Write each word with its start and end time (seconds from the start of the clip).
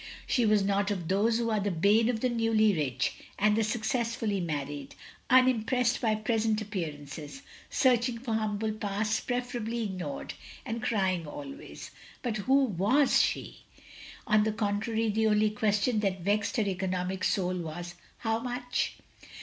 She 0.25 0.47
was 0.47 0.63
not 0.63 0.89
of 0.89 1.09
those 1.09 1.37
who 1.37 1.51
are 1.51 1.59
the 1.59 1.69
bane 1.69 2.09
of 2.09 2.21
the 2.21 2.29
newly 2.29 2.73
rich, 2.73 3.17
and 3.37 3.55
the 3.55 3.63
successfully 3.63 4.39
married, 4.41 4.95
unimpressed 5.29 6.01
by 6.01 6.15
present 6.15 6.59
appearances, 6.59 7.43
searching 7.69 8.17
for 8.17 8.33
humble 8.33 8.71
pasts 8.71 9.19
preferably 9.19 9.83
ignored, 9.83 10.33
and 10.65 10.81
crying 10.81 11.27
always. 11.27 11.91
But 12.23 12.37
who 12.37 12.63
was 12.63 13.21
she? 13.21 13.59
On 14.25 14.43
the 14.43 14.51
contrary 14.53 15.09
the 15.11 15.27
only 15.27 15.51
question 15.51 15.99
that 15.99 16.21
vexed 16.21 16.57
her 16.57 16.63
economic 16.63 17.21
sotd 17.21 17.61
was. 17.61 17.93
How 18.17 18.39
much? 18.39 18.95